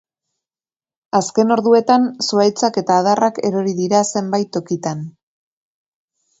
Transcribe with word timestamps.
Azken 1.19 1.55
orduetan 1.55 2.07
zuhaitzak 2.29 2.81
eta 2.83 2.97
adarrak 3.03 3.39
erori 3.51 3.77
dira 3.83 4.03
zenbait 4.15 4.53
tokitan. 4.59 5.09